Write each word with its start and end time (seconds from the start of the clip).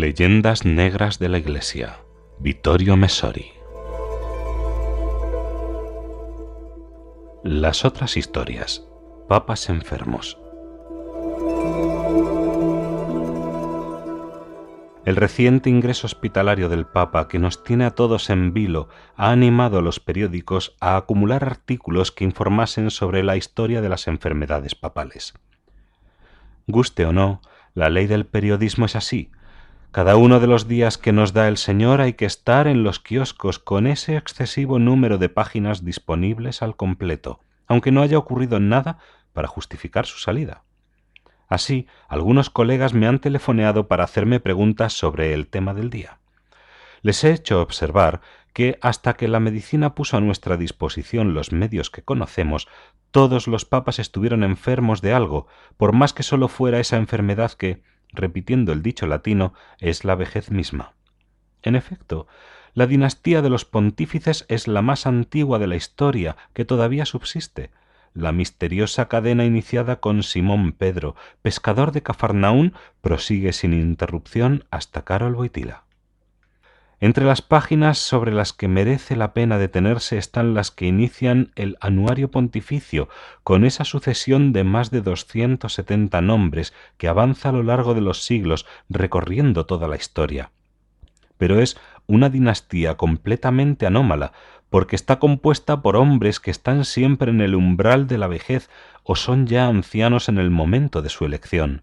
Leyendas 0.00 0.64
Negras 0.64 1.20
de 1.20 1.28
la 1.28 1.38
Iglesia. 1.38 2.00
Vittorio 2.40 2.96
Messori. 2.96 3.52
Las 7.44 7.84
otras 7.84 8.16
historias. 8.16 8.88
Papas 9.28 9.68
enfermos. 9.68 10.36
El 15.04 15.14
reciente 15.14 15.70
ingreso 15.70 16.08
hospitalario 16.08 16.68
del 16.68 16.86
Papa, 16.86 17.28
que 17.28 17.38
nos 17.38 17.62
tiene 17.62 17.84
a 17.84 17.92
todos 17.92 18.30
en 18.30 18.52
vilo, 18.52 18.88
ha 19.14 19.30
animado 19.30 19.78
a 19.78 19.82
los 19.82 20.00
periódicos 20.00 20.74
a 20.80 20.96
acumular 20.96 21.44
artículos 21.44 22.10
que 22.10 22.24
informasen 22.24 22.90
sobre 22.90 23.22
la 23.22 23.36
historia 23.36 23.80
de 23.80 23.90
las 23.90 24.08
enfermedades 24.08 24.74
papales. 24.74 25.34
Guste 26.66 27.06
o 27.06 27.12
no, 27.12 27.42
la 27.74 27.90
ley 27.90 28.08
del 28.08 28.26
periodismo 28.26 28.86
es 28.86 28.96
así. 28.96 29.30
Cada 29.94 30.16
uno 30.16 30.40
de 30.40 30.48
los 30.48 30.66
días 30.66 30.98
que 30.98 31.12
nos 31.12 31.34
da 31.34 31.46
el 31.46 31.56
Señor 31.56 32.00
hay 32.00 32.14
que 32.14 32.24
estar 32.24 32.66
en 32.66 32.82
los 32.82 32.98
kioscos 32.98 33.60
con 33.60 33.86
ese 33.86 34.16
excesivo 34.16 34.80
número 34.80 35.18
de 35.18 35.28
páginas 35.28 35.84
disponibles 35.84 36.62
al 36.62 36.74
completo, 36.74 37.38
aunque 37.68 37.92
no 37.92 38.02
haya 38.02 38.18
ocurrido 38.18 38.58
nada 38.58 38.98
para 39.32 39.46
justificar 39.46 40.04
su 40.04 40.18
salida. 40.18 40.64
Así, 41.46 41.86
algunos 42.08 42.50
colegas 42.50 42.92
me 42.92 43.06
han 43.06 43.20
telefoneado 43.20 43.86
para 43.86 44.02
hacerme 44.02 44.40
preguntas 44.40 44.94
sobre 44.94 45.32
el 45.32 45.46
tema 45.46 45.74
del 45.74 45.90
día. 45.90 46.18
Les 47.02 47.22
he 47.22 47.30
hecho 47.30 47.62
observar 47.62 48.20
que 48.52 48.80
hasta 48.82 49.14
que 49.14 49.28
la 49.28 49.38
medicina 49.38 49.94
puso 49.94 50.16
a 50.16 50.20
nuestra 50.20 50.56
disposición 50.56 51.34
los 51.34 51.52
medios 51.52 51.90
que 51.90 52.02
conocemos, 52.02 52.66
todos 53.12 53.46
los 53.46 53.64
papas 53.64 54.00
estuvieron 54.00 54.42
enfermos 54.42 55.02
de 55.02 55.12
algo, 55.12 55.46
por 55.76 55.92
más 55.92 56.12
que 56.12 56.24
sólo 56.24 56.48
fuera 56.48 56.80
esa 56.80 56.96
enfermedad 56.96 57.52
que, 57.52 57.84
repitiendo 58.14 58.72
el 58.72 58.82
dicho 58.82 59.06
latino, 59.06 59.52
es 59.78 60.04
la 60.04 60.14
vejez 60.14 60.50
misma. 60.50 60.94
En 61.62 61.76
efecto, 61.76 62.26
la 62.74 62.86
dinastía 62.86 63.40
de 63.42 63.50
los 63.50 63.64
pontífices 63.64 64.46
es 64.48 64.66
la 64.68 64.82
más 64.82 65.06
antigua 65.06 65.58
de 65.58 65.66
la 65.66 65.76
historia 65.76 66.36
que 66.52 66.64
todavía 66.64 67.06
subsiste, 67.06 67.70
la 68.14 68.32
misteriosa 68.32 69.08
cadena 69.08 69.44
iniciada 69.44 70.00
con 70.00 70.22
Simón 70.22 70.72
Pedro, 70.72 71.16
pescador 71.42 71.92
de 71.92 72.02
Cafarnaún, 72.02 72.74
prosigue 73.00 73.52
sin 73.52 73.72
interrupción 73.72 74.64
hasta 74.70 75.02
Carol 75.02 75.34
Boitila. 75.34 75.83
Entre 77.00 77.24
las 77.24 77.42
páginas 77.42 77.98
sobre 77.98 78.32
las 78.32 78.52
que 78.52 78.68
merece 78.68 79.16
la 79.16 79.34
pena 79.34 79.58
detenerse 79.58 80.16
están 80.16 80.54
las 80.54 80.70
que 80.70 80.86
inician 80.86 81.50
el 81.56 81.76
Anuario 81.80 82.30
Pontificio, 82.30 83.08
con 83.42 83.64
esa 83.64 83.84
sucesión 83.84 84.52
de 84.52 84.64
más 84.64 84.90
de 84.90 85.00
doscientos 85.00 85.74
setenta 85.74 86.20
nombres 86.20 86.72
que 86.96 87.08
avanza 87.08 87.48
a 87.48 87.52
lo 87.52 87.62
largo 87.62 87.94
de 87.94 88.00
los 88.00 88.24
siglos, 88.24 88.64
recorriendo 88.88 89.66
toda 89.66 89.88
la 89.88 89.96
historia. 89.96 90.52
Pero 91.36 91.60
es 91.60 91.76
una 92.06 92.30
dinastía 92.30 92.96
completamente 92.96 93.86
anómala, 93.86 94.32
porque 94.70 94.96
está 94.96 95.18
compuesta 95.18 95.82
por 95.82 95.96
hombres 95.96 96.40
que 96.40 96.50
están 96.50 96.84
siempre 96.84 97.30
en 97.30 97.40
el 97.40 97.54
umbral 97.54 98.06
de 98.06 98.18
la 98.18 98.28
vejez 98.28 98.70
o 99.02 99.16
son 99.16 99.46
ya 99.46 99.66
ancianos 99.66 100.28
en 100.28 100.38
el 100.38 100.50
momento 100.50 101.02
de 101.02 101.10
su 101.10 101.24
elección. 101.24 101.82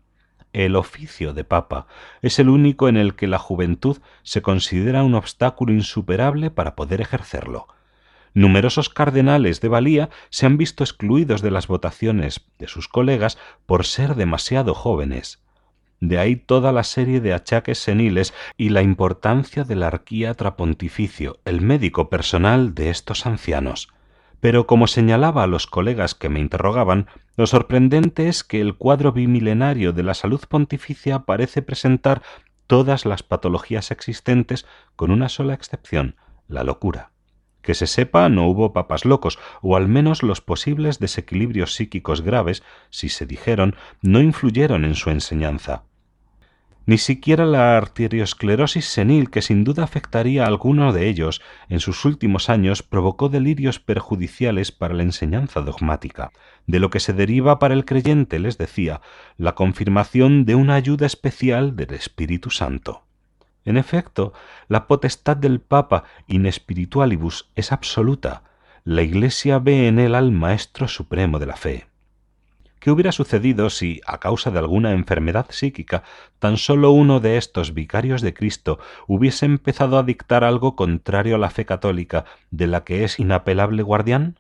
El 0.54 0.76
oficio 0.76 1.34
de 1.34 1.44
papa 1.44 1.88
es 2.22 2.38
el 2.40 2.50
único 2.50 2.90
en 2.90 2.98
el 2.98 3.16
que 3.16 3.28
la 3.28 3.38
juventud 3.38 4.00
se 4.24 4.42
considera 4.42 5.04
un 5.04 5.16
obstáculo 5.16 5.72
insuperable 5.72 6.52
para 6.52 6.76
poder 6.76 7.00
ejercerlo. 7.00 7.68
Numerosos 8.34 8.90
cardenales 8.90 9.62
de 9.62 9.68
valía 9.68 10.10
se 10.30 10.46
han 10.46 10.58
visto 10.58 10.84
excluidos 10.84 11.42
de 11.42 11.52
las 11.52 11.68
votaciones 11.68 12.42
de 12.60 12.68
sus 12.68 12.88
colegas 12.88 13.38
por 13.66 13.86
ser 13.86 14.16
demasiado 14.16 14.74
jóvenes. 14.74 15.42
De 16.00 16.18
ahí 16.18 16.36
toda 16.36 16.72
la 16.72 16.84
serie 16.84 17.22
de 17.22 17.34
achaques 17.34 17.78
seniles 17.78 18.34
y 18.58 18.70
la 18.70 18.82
importancia 18.82 19.64
del 19.64 19.84
arquíatra 19.84 20.56
pontificio, 20.58 21.40
el 21.46 21.62
médico 21.62 22.10
personal 22.10 22.74
de 22.74 22.90
estos 22.90 23.26
ancianos. 23.26 23.90
Pero 24.42 24.68
como 24.68 24.88
señalaba 24.88 25.44
a 25.44 25.48
los 25.48 25.68
colegas 25.68 26.16
que 26.16 26.28
me 26.28 26.40
interrogaban, 26.40 27.08
lo 27.38 27.48
sorprendente 27.48 28.28
es 28.28 28.44
que 28.44 28.60
el 28.60 28.76
cuadro 28.76 29.14
bimilenario 29.14 29.94
de 29.94 30.04
la 30.04 30.16
salud 30.16 30.42
pontificia 30.50 31.20
parece 31.20 31.62
presentar 31.62 32.24
todas 32.68 33.06
las 33.06 33.24
patologías 33.24 33.92
existentes 33.92 34.66
con 34.96 35.12
una 35.12 35.30
sola 35.30 35.54
excepción, 35.54 36.16
la 36.48 36.64
locura. 36.64 37.12
Que 37.62 37.76
se 37.76 37.86
sepa, 37.86 38.28
no 38.30 38.48
hubo 38.48 38.74
papas 38.74 39.06
locos, 39.06 39.38
o 39.62 39.78
al 39.78 39.88
menos 39.88 40.24
los 40.24 40.42
posibles 40.42 40.98
desequilibrios 40.98 41.76
psíquicos 41.76 42.22
graves, 42.22 42.64
si 42.90 43.10
se 43.10 43.28
dijeron, 43.28 43.76
no 44.02 44.20
influyeron 44.20 44.84
en 44.84 44.96
su 44.96 45.12
enseñanza 45.12 45.84
ni 46.92 46.98
siquiera 46.98 47.46
la 47.46 47.78
arteriosclerosis 47.78 48.84
senil, 48.84 49.30
que 49.30 49.42
sin 49.42 49.64
duda 49.64 49.82
afectaría 49.82 50.44
a 50.44 50.48
alguno 50.48 50.92
de 50.92 51.08
ellos 51.08 51.42
en 51.70 51.80
sus 51.80 52.04
últimos 52.04 52.50
años, 52.50 52.84
provocó 52.84 53.30
delirios 53.30 53.80
perjudiciales 53.80 54.74
para 54.74 54.94
la 54.94 55.04
enseñanza 55.04 55.62
dogmática, 55.62 56.34
de 56.68 56.82
lo 56.82 56.90
que 56.90 57.00
se 57.00 57.14
deriva 57.14 57.60
para 57.60 57.76
el 57.76 57.86
creyente, 57.86 58.40
les 58.40 58.58
decía, 58.58 59.00
la 59.38 59.56
confirmación 59.56 60.44
de 60.44 60.56
una 60.56 60.76
ayuda 60.76 61.06
especial 61.06 61.78
del 61.78 61.94
Espíritu 61.94 62.50
Santo. 62.50 63.06
En 63.64 63.78
efecto, 63.78 64.34
la 64.68 64.86
potestad 64.88 65.38
del 65.38 65.62
Papa 65.62 66.04
in 66.28 66.52
spiritualibus 66.52 67.52
es 67.56 67.72
absoluta. 67.72 68.44
La 68.84 69.02
Iglesia 69.02 69.60
ve 69.60 69.88
en 69.88 69.98
él 69.98 70.14
al 70.14 70.34
Maestro 70.34 70.90
Supremo 70.90 71.40
de 71.40 71.46
la 71.46 71.56
fe. 71.56 71.91
¿Qué 72.82 72.90
hubiera 72.90 73.12
sucedido 73.12 73.70
si, 73.70 74.02
a 74.08 74.20
causa 74.20 74.50
de 74.50 74.58
alguna 74.58 74.94
enfermedad 74.94 75.46
psíquica, 75.52 76.02
tan 76.40 76.58
solo 76.58 76.90
uno 76.90 77.20
de 77.20 77.38
estos 77.38 77.76
vicarios 77.76 78.24
de 78.24 78.34
Cristo 78.34 78.80
hubiese 79.08 79.46
empezado 79.46 80.00
a 80.00 80.04
dictar 80.04 80.44
algo 80.44 80.76
contrario 80.76 81.36
a 81.36 81.38
la 81.38 81.52
fe 81.52 81.64
católica, 81.68 82.26
de 82.50 82.66
la 82.66 82.84
que 82.84 83.04
es 83.04 83.20
inapelable 83.20 83.84
guardián? 83.84 84.40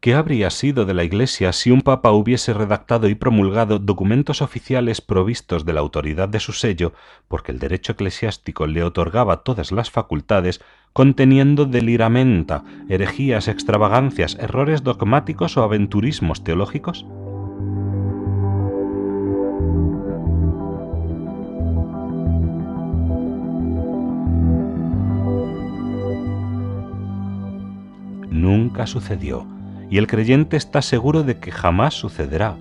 ¿Qué 0.00 0.12
habría 0.14 0.50
sido 0.50 0.84
de 0.84 0.92
la 0.92 1.04
Iglesia 1.04 1.54
si 1.54 1.70
un 1.70 1.80
papa 1.80 2.12
hubiese 2.12 2.52
redactado 2.52 3.08
y 3.08 3.14
promulgado 3.14 3.78
documentos 3.78 4.42
oficiales 4.42 5.00
provistos 5.00 5.64
de 5.64 5.72
la 5.72 5.80
autoridad 5.80 6.28
de 6.28 6.40
su 6.40 6.52
sello, 6.52 6.92
porque 7.28 7.50
el 7.50 7.58
derecho 7.58 7.92
eclesiástico 7.92 8.66
le 8.66 8.84
otorgaba 8.84 9.42
todas 9.42 9.72
las 9.72 9.90
facultades, 9.90 10.60
conteniendo 10.92 11.64
deliramenta, 11.64 12.62
herejías, 12.90 13.48
extravagancias, 13.48 14.36
errores 14.38 14.82
dogmáticos 14.82 15.56
o 15.56 15.62
aventurismos 15.62 16.44
teológicos? 16.44 17.06
Sucedió, 28.86 29.46
y 29.90 29.98
el 29.98 30.06
creyente 30.06 30.56
está 30.56 30.82
seguro 30.82 31.22
de 31.22 31.38
que 31.38 31.50
jamás 31.50 31.94
sucederá. 31.94 32.56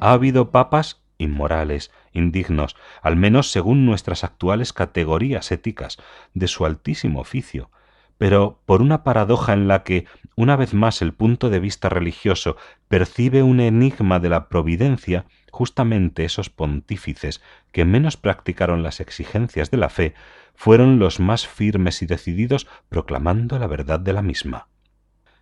Ha 0.00 0.12
habido 0.12 0.50
papas 0.50 1.02
inmorales, 1.18 1.90
indignos, 2.12 2.76
al 3.02 3.16
menos 3.16 3.50
según 3.50 3.84
nuestras 3.84 4.24
actuales 4.24 4.72
categorías 4.72 5.50
éticas, 5.52 5.98
de 6.34 6.48
su 6.48 6.64
altísimo 6.64 7.20
oficio, 7.20 7.70
pero 8.18 8.60
por 8.66 8.82
una 8.82 9.04
paradoja 9.04 9.52
en 9.52 9.68
la 9.68 9.84
que, 9.84 10.06
una 10.36 10.56
vez 10.56 10.74
más, 10.74 11.02
el 11.02 11.12
punto 11.12 11.50
de 11.50 11.60
vista 11.60 11.88
religioso 11.88 12.56
percibe 12.88 13.42
un 13.42 13.60
enigma 13.60 14.18
de 14.18 14.28
la 14.28 14.48
providencia, 14.48 15.26
justamente 15.50 16.24
esos 16.24 16.50
pontífices 16.50 17.42
que 17.72 17.84
menos 17.84 18.16
practicaron 18.16 18.82
las 18.82 19.00
exigencias 19.00 19.70
de 19.70 19.76
la 19.76 19.88
fe 19.88 20.14
fueron 20.54 20.98
los 20.98 21.20
más 21.20 21.46
firmes 21.46 22.02
y 22.02 22.06
decididos 22.06 22.66
proclamando 22.88 23.58
la 23.58 23.68
verdad 23.68 24.00
de 24.00 24.12
la 24.12 24.22
misma. 24.22 24.66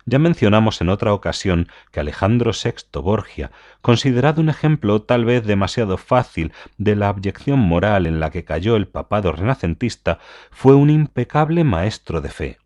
Ya 0.09 0.19
mencionamos 0.19 0.79
en 0.79 0.87
otra 0.87 1.13
ocasión 1.13 1.67
que 1.91 1.99
Alejandro 1.99 2.51
VI 2.51 3.01
Borgia, 3.01 3.51
considerado 3.81 4.39
un 4.39 4.47
ejemplo 4.47 5.01
tal 5.01 5.25
vez 5.25 5.45
demasiado 5.45 5.97
fácil 5.97 6.53
de 6.77 6.95
la 6.95 7.09
abyección 7.09 7.59
moral 7.59 8.05
en 8.05 8.21
la 8.21 8.29
que 8.29 8.45
cayó 8.45 8.77
el 8.77 8.87
papado 8.87 9.33
renacentista, 9.33 10.19
fue 10.49 10.75
un 10.75 10.89
impecable 10.89 11.65
maestro 11.65 12.21
de 12.21 12.29
fe. 12.29 12.57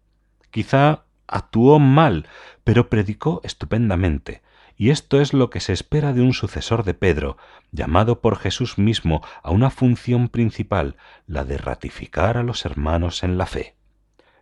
Quizá 0.52 1.06
actuó 1.26 1.80
mal, 1.80 2.28
pero 2.64 2.90
predicó 2.90 3.42
estupendamente, 3.44 4.44
y 4.78 4.92
esto 4.92 5.20
es 5.20 5.34
lo 5.34 5.50
que 5.50 5.62
se 5.62 5.74
espera 5.74 6.14
de 6.14 6.22
un 6.22 6.34
sucesor 6.34 6.84
de 6.84 6.94
Pedro, 6.94 7.38
llamado 7.72 8.22
por 8.22 8.38
Jesús 8.38 8.78
mismo 8.78 9.24
a 9.42 9.50
una 9.50 9.72
función 9.72 10.30
principal, 10.30 10.96
la 11.26 11.44
de 11.44 11.58
ratificar 11.58 12.38
a 12.38 12.44
los 12.44 12.66
hermanos 12.66 13.24
en 13.24 13.40
la 13.40 13.48
fe. 13.48 13.81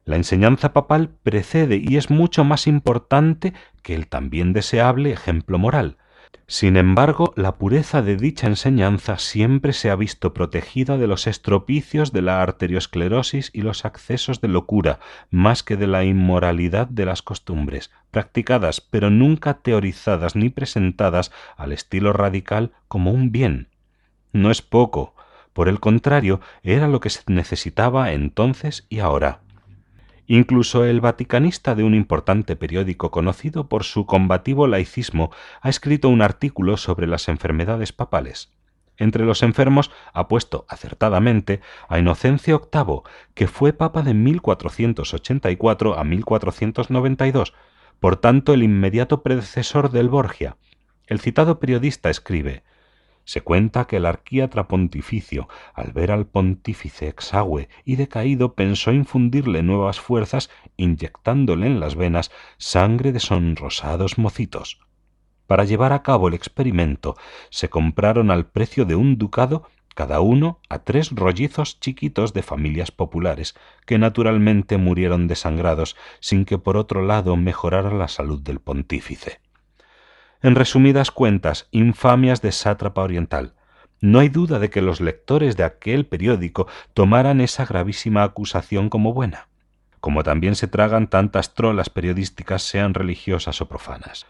La 0.09 0.15
enseñanza 0.15 0.73
papal 0.73 1.11
precede 1.21 1.79
y 1.79 1.97
es 1.97 2.09
mucho 2.09 2.43
más 2.43 2.65
importante 2.65 3.53
que 3.83 3.93
el 3.93 4.07
también 4.07 4.53
deseable 4.53 5.11
ejemplo 5.11 5.59
moral. 5.59 5.97
Sin 6.47 6.77
embargo, 6.77 7.31
la 7.35 7.59
pureza 7.59 8.01
de 8.01 8.15
dicha 8.15 8.47
enseñanza 8.47 9.19
siempre 9.19 9.71
se 9.71 9.91
ha 9.91 9.95
visto 9.95 10.33
protegida 10.33 10.97
de 10.97 11.05
los 11.05 11.27
estropicios 11.27 12.11
de 12.11 12.23
la 12.23 12.41
arteriosclerosis 12.41 13.51
y 13.53 13.61
los 13.61 13.85
accesos 13.85 14.41
de 14.41 14.47
locura, 14.47 14.97
más 15.29 15.61
que 15.61 15.77
de 15.77 15.85
la 15.85 16.03
inmoralidad 16.03 16.87
de 16.87 17.05
las 17.05 17.21
costumbres, 17.21 17.91
practicadas 18.09 18.81
pero 18.81 19.11
nunca 19.11 19.59
teorizadas 19.59 20.35
ni 20.35 20.49
presentadas 20.49 21.31
al 21.55 21.71
estilo 21.71 22.13
radical 22.13 22.71
como 22.87 23.11
un 23.11 23.31
bien. 23.31 23.67
No 24.33 24.49
es 24.49 24.63
poco, 24.63 25.13
Por 25.53 25.69
el 25.69 25.79
contrario, 25.79 26.41
era 26.63 26.87
lo 26.87 26.99
que 26.99 27.11
se 27.11 27.21
necesitaba 27.27 28.13
entonces 28.13 28.87
y 28.89 28.99
ahora. 28.99 29.41
Incluso 30.31 30.85
el 30.85 31.01
vaticanista 31.01 31.73
de 31.73 31.83
un 31.83 31.95
importante 31.95 32.55
periódico 32.55 33.09
conocido 33.09 33.67
por 33.67 33.83
su 33.83 34.05
combativo 34.05 34.67
laicismo 34.67 35.31
ha 35.59 35.69
escrito 35.69 36.07
un 36.07 36.21
artículo 36.21 36.77
sobre 36.77 37.07
las 37.07 37.29
enfermedades 37.29 37.93
papales. 37.93 38.51
Entre 38.97 39.25
los 39.25 39.41
enfermos 39.41 39.89
ha 40.13 40.27
puesto 40.27 40.67
acertadamente 40.69 41.61
a 41.87 41.97
Inocencio 41.97 42.69
VIII, 42.71 43.01
que 43.33 43.47
fue 43.47 43.73
papa 43.73 44.03
de 44.03 44.13
1484 44.13 45.97
a 45.97 46.03
1492, 46.03 47.53
por 47.99 48.17
tanto 48.17 48.53
el 48.53 48.61
inmediato 48.61 49.23
predecesor 49.23 49.89
del 49.89 50.09
Borgia. 50.09 50.57
El 51.07 51.19
citado 51.21 51.59
periodista 51.59 52.11
escribe 52.11 52.61
se 53.29 53.41
cuenta 53.41 53.85
que 53.85 53.97
el 53.97 54.07
arquíatra 54.07 54.67
pontificio, 54.67 55.47
al 55.75 55.91
ver 55.91 56.09
al 56.09 56.25
pontífice 56.25 57.07
exagüe 57.07 57.69
y 57.85 57.95
decaído, 57.95 58.55
pensó 58.55 58.91
infundirle 58.91 59.61
nuevas 59.61 59.99
fuerzas, 59.99 60.49
inyectándole 60.77 61.67
en 61.67 61.79
las 61.79 61.93
venas 61.93 62.31
sangre 62.57 63.11
de 63.11 63.19
sonrosados 63.19 64.17
mocitos. 64.17 64.79
Para 65.45 65.63
llevar 65.63 65.93
a 65.93 66.01
cabo 66.01 66.27
el 66.27 66.33
experimento, 66.33 67.17
se 67.51 67.69
compraron 67.69 68.31
al 68.31 68.47
precio 68.47 68.85
de 68.85 68.95
un 68.95 69.19
ducado 69.19 69.69
cada 69.93 70.21
uno 70.21 70.59
a 70.67 70.79
tres 70.79 71.11
rollizos 71.11 71.79
chiquitos 71.79 72.33
de 72.33 72.41
familias 72.41 72.89
populares, 72.89 73.53
que 73.85 73.99
naturalmente 73.99 74.77
murieron 74.77 75.27
desangrados, 75.27 75.95
sin 76.19 76.45
que 76.45 76.57
por 76.57 76.77
otro 76.77 77.05
lado 77.05 77.35
mejorara 77.35 77.93
la 77.93 78.07
salud 78.07 78.41
del 78.41 78.59
pontífice. 78.59 79.39
En 80.41 80.55
resumidas 80.55 81.11
cuentas, 81.11 81.67
infamias 81.71 82.41
de 82.41 82.53
sátrapa 82.53 83.01
oriental. 83.01 83.53
No 83.99 84.19
hay 84.19 84.29
duda 84.29 84.59
de 84.59 84.69
que 84.69 84.81
los 84.81 85.01
lectores 85.01 85.57
de 85.57 85.65
aquel 85.65 86.05
periódico 86.05 86.67
tomaran 86.93 87.41
esa 87.41 87.65
gravísima 87.65 88.23
acusación 88.23 88.89
como 88.89 89.13
buena, 89.13 89.49
como 89.99 90.23
también 90.23 90.55
se 90.55 90.67
tragan 90.67 91.09
tantas 91.09 91.53
trolas 91.53 91.89
periodísticas, 91.89 92.61
sean 92.61 92.93
religiosas 92.93 93.59
o 93.59 93.67
profanas. 93.67 94.27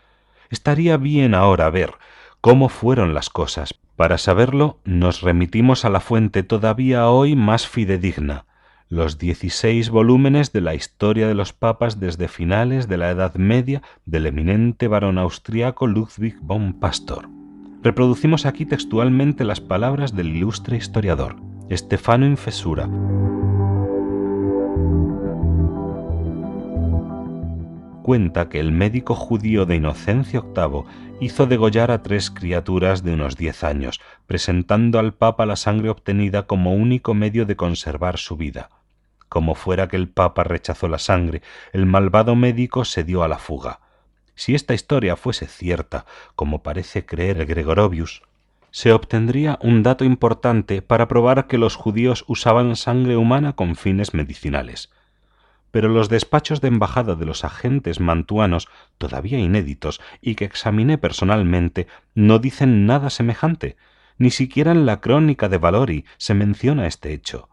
Estaría 0.50 0.98
bien 0.98 1.36
ahora 1.36 1.70
ver 1.70 1.94
cómo 2.42 2.70
fueron 2.70 3.14
las 3.14 3.30
cosas. 3.30 3.76
Para 3.96 4.18
saberlo, 4.18 4.80
nos 4.86 5.22
remitimos 5.22 5.86
a 5.86 5.90
la 5.90 6.00
fuente 6.00 6.42
todavía 6.42 7.08
hoy 7.08 7.36
más 7.36 7.68
fidedigna, 7.68 8.46
los 8.90 9.20
dieciséis 9.20 9.92
volúmenes 9.92 10.52
de 10.52 10.62
la 10.62 10.74
historia 10.74 11.28
de 11.28 11.36
los 11.36 11.54
papas 11.54 12.00
desde 12.00 12.28
finales 12.28 12.88
de 12.88 12.98
la 12.98 13.12
Edad 13.12 13.36
Media 13.36 13.84
del 14.06 14.26
eminente 14.26 14.88
varón 14.88 15.20
austriaco 15.20 15.86
Ludwig 15.86 16.40
von 16.42 16.74
Pastor. 16.74 17.30
Reproducimos 17.84 18.48
aquí 18.48 18.66
textualmente 18.66 19.44
las 19.44 19.62
palabras 19.62 20.16
del 20.16 20.36
ilustre 20.36 20.76
historiador, 20.76 21.36
Stefano 21.72 22.26
Infesura. 22.26 22.90
Cuenta 28.02 28.50
que 28.50 28.60
el 28.60 28.72
médico 28.72 29.14
judío 29.14 29.68
de 29.68 29.76
Inocencio 29.76 30.52
VIII 30.56 30.86
hizo 31.22 31.46
degollar 31.46 31.92
a 31.92 32.02
tres 32.02 32.32
criaturas 32.32 33.04
de 33.04 33.14
unos 33.14 33.38
diez 33.38 33.64
años, 33.64 34.02
presentando 34.26 34.98
al 34.98 35.14
Papa 35.14 35.46
la 35.46 35.58
sangre 35.58 35.92
obtenida 35.92 36.48
como 36.48 36.74
único 36.74 37.14
medio 37.14 37.46
de 37.46 37.56
conservar 37.56 38.18
su 38.18 38.36
vida. 38.36 38.72
Como 39.30 39.54
fuera 39.54 39.88
que 39.88 39.96
el 39.96 40.10
Papa 40.10 40.44
rechazó 40.44 40.88
la 40.88 40.98
sangre, 40.98 41.44
el 41.72 41.86
malvado 41.86 42.36
médico 42.36 42.84
se 42.84 43.04
dio 43.04 43.24
a 43.24 43.28
la 43.28 43.38
fuga. 43.38 43.80
Si 44.34 44.56
esta 44.56 44.74
historia 44.74 45.16
fuese 45.16 45.46
cierta, 45.48 46.06
como 46.36 46.64
parece 46.64 47.06
creer 47.06 47.40
el 47.40 47.46
Gregorovius, 47.46 48.24
se 48.72 48.92
obtendría 48.92 49.60
un 49.62 49.84
dato 49.84 50.04
importante 50.04 50.82
para 50.82 51.08
probar 51.08 51.48
que 51.48 51.58
los 51.58 51.76
judíos 51.76 52.26
usaban 52.28 52.76
sangre 52.76 53.18
humana 53.18 53.54
con 53.54 53.76
fines 53.76 54.14
medicinales. 54.14 54.90
Pero 55.72 55.90
los 55.90 56.10
despachos 56.10 56.62
de 56.62 56.70
embajada 56.70 57.16
de 57.16 57.26
los 57.26 57.44
agentes 57.44 58.00
mantuanos, 58.00 58.68
todavía 58.98 59.38
inéditos 59.38 60.02
y 60.22 60.36
que 60.36 60.46
examiné 60.46 60.98
personalmente, 60.98 61.88
no 62.16 62.40
dicen 62.40 62.88
nada 62.88 63.12
semejante. 63.12 63.78
Ni 64.18 64.32
siquiera 64.32 64.72
en 64.72 64.88
la 64.88 65.00
crónica 65.02 65.50
de 65.50 65.58
Valori 65.58 66.06
se 66.18 66.34
menciona 66.34 66.88
este 66.88 67.14
hecho. 67.14 67.50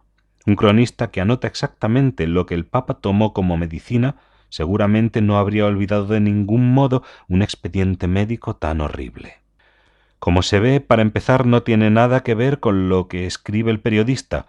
Un 0.47 0.55
cronista 0.55 1.11
que 1.11 1.21
anota 1.21 1.49
exactamente 1.49 2.29
lo 2.29 2.47
que 2.47 2.55
el 2.55 2.67
Papa 2.67 2.95
tomó 2.95 3.33
como 3.33 3.57
medicina 3.57 4.17
seguramente 4.49 5.21
no 5.21 5.39
habría 5.39 5.67
olvidado 5.67 6.07
de 6.07 6.21
ningún 6.21 6.73
modo 6.73 7.03
un 7.29 7.43
expediente 7.43 8.07
médico 8.07 8.55
tan 8.55 8.81
horrible. 8.81 9.39
Como 10.21 10.43
se 10.43 10.61
ve, 10.61 10.81
para 10.81 11.03
empezar, 11.03 11.47
no 11.47 11.65
tiene 11.65 11.91
nada 11.91 12.23
que 12.23 12.35
ver 12.35 12.61
con 12.61 12.89
lo 12.89 13.09
que 13.09 13.27
escribe 13.27 13.73
el 13.73 13.81
periodista. 13.81 14.47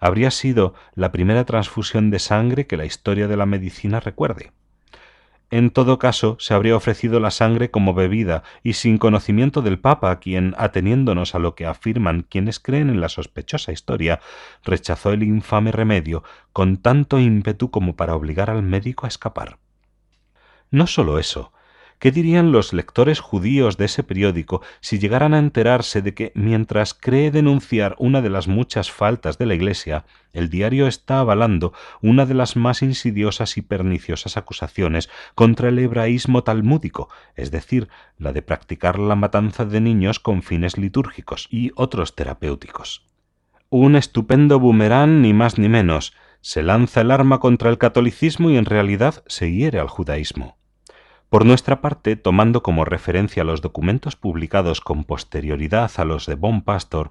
Habría 0.00 0.30
sido 0.30 0.74
la 0.94 1.10
primera 1.12 1.44
transfusión 1.44 2.10
de 2.10 2.18
sangre 2.18 2.66
que 2.66 2.76
la 2.76 2.84
historia 2.84 3.26
de 3.26 3.36
la 3.36 3.46
medicina 3.46 4.00
recuerde. 4.00 4.52
En 5.50 5.70
todo 5.70 5.98
caso, 5.98 6.36
se 6.38 6.52
habría 6.52 6.76
ofrecido 6.76 7.20
la 7.20 7.30
sangre 7.30 7.70
como 7.70 7.94
bebida 7.94 8.42
y 8.62 8.74
sin 8.74 8.98
conocimiento 8.98 9.62
del 9.62 9.78
Papa, 9.78 10.18
quien, 10.18 10.54
ateniéndonos 10.58 11.34
a 11.34 11.38
lo 11.38 11.54
que 11.54 11.64
afirman 11.64 12.26
quienes 12.28 12.60
creen 12.60 12.90
en 12.90 13.00
la 13.00 13.08
sospechosa 13.08 13.72
historia, 13.72 14.20
rechazó 14.62 15.10
el 15.10 15.22
infame 15.22 15.72
remedio 15.72 16.22
con 16.52 16.76
tanto 16.76 17.18
ímpetu 17.18 17.70
como 17.70 17.96
para 17.96 18.14
obligar 18.14 18.50
al 18.50 18.62
médico 18.62 19.06
a 19.06 19.08
escapar. 19.08 19.58
No 20.70 20.86
sólo 20.86 21.18
eso, 21.18 21.52
¿Qué 21.98 22.12
dirían 22.12 22.52
los 22.52 22.72
lectores 22.72 23.18
judíos 23.18 23.76
de 23.76 23.86
ese 23.86 24.04
periódico 24.04 24.62
si 24.80 25.00
llegaran 25.00 25.34
a 25.34 25.38
enterarse 25.38 26.00
de 26.00 26.14
que, 26.14 26.30
mientras 26.36 26.94
cree 26.94 27.32
denunciar 27.32 27.96
una 27.98 28.22
de 28.22 28.30
las 28.30 28.46
muchas 28.46 28.92
faltas 28.92 29.36
de 29.36 29.46
la 29.46 29.54
Iglesia, 29.54 30.04
el 30.32 30.48
diario 30.48 30.86
está 30.86 31.18
avalando 31.18 31.72
una 32.00 32.24
de 32.24 32.34
las 32.34 32.54
más 32.54 32.82
insidiosas 32.82 33.56
y 33.56 33.62
perniciosas 33.62 34.36
acusaciones 34.36 35.10
contra 35.34 35.70
el 35.70 35.78
hebraísmo 35.80 36.44
talmúdico, 36.44 37.08
es 37.34 37.50
decir, 37.50 37.88
la 38.16 38.32
de 38.32 38.42
practicar 38.42 39.00
la 39.00 39.16
matanza 39.16 39.64
de 39.64 39.80
niños 39.80 40.20
con 40.20 40.42
fines 40.42 40.78
litúrgicos 40.78 41.48
y 41.50 41.72
otros 41.74 42.14
terapéuticos? 42.14 43.06
Un 43.70 43.96
estupendo 43.96 44.60
boomerang, 44.60 45.20
ni 45.20 45.34
más 45.34 45.58
ni 45.58 45.68
menos, 45.68 46.14
se 46.42 46.62
lanza 46.62 47.00
el 47.00 47.10
arma 47.10 47.40
contra 47.40 47.70
el 47.70 47.78
catolicismo 47.78 48.50
y 48.50 48.56
en 48.56 48.66
realidad 48.66 49.24
se 49.26 49.50
hiere 49.50 49.80
al 49.80 49.88
judaísmo. 49.88 50.58
Por 51.30 51.44
nuestra 51.44 51.82
parte, 51.82 52.16
tomando 52.16 52.62
como 52.62 52.86
referencia 52.86 53.44
los 53.44 53.60
documentos 53.60 54.16
publicados 54.16 54.80
con 54.80 55.04
posterioridad 55.04 55.90
a 55.98 56.04
los 56.06 56.24
de 56.24 56.36
Bon 56.36 56.62
Pastor, 56.62 57.10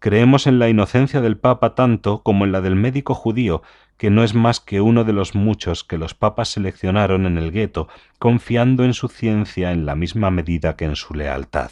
creemos 0.00 0.48
en 0.48 0.58
la 0.58 0.68
inocencia 0.68 1.20
del 1.20 1.36
Papa 1.36 1.76
tanto 1.76 2.24
como 2.24 2.44
en 2.44 2.50
la 2.50 2.60
del 2.60 2.74
médico 2.74 3.14
judío, 3.14 3.62
que 3.98 4.10
no 4.10 4.24
es 4.24 4.34
más 4.34 4.58
que 4.58 4.80
uno 4.80 5.04
de 5.04 5.12
los 5.12 5.36
muchos 5.36 5.84
que 5.84 5.96
los 5.96 6.12
papas 6.12 6.48
seleccionaron 6.48 7.24
en 7.24 7.38
el 7.38 7.52
gueto, 7.52 7.86
confiando 8.18 8.82
en 8.82 8.94
su 8.94 9.06
ciencia 9.06 9.70
en 9.70 9.86
la 9.86 9.94
misma 9.94 10.32
medida 10.32 10.74
que 10.74 10.86
en 10.86 10.96
su 10.96 11.14
lealtad. 11.14 11.70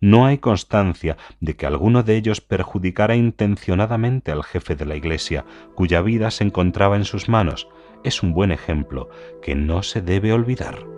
No 0.00 0.24
hay 0.24 0.38
constancia 0.38 1.18
de 1.40 1.54
que 1.54 1.66
alguno 1.66 2.02
de 2.02 2.16
ellos 2.16 2.40
perjudicara 2.40 3.14
intencionadamente 3.14 4.32
al 4.32 4.42
jefe 4.42 4.74
de 4.74 4.86
la 4.86 4.96
Iglesia, 4.96 5.44
cuya 5.74 6.00
vida 6.00 6.30
se 6.30 6.44
encontraba 6.44 6.96
en 6.96 7.04
sus 7.04 7.28
manos. 7.28 7.68
Es 8.04 8.22
un 8.22 8.32
buen 8.32 8.52
ejemplo 8.52 9.10
que 9.42 9.54
no 9.54 9.82
se 9.82 10.00
debe 10.00 10.32
olvidar. 10.32 10.93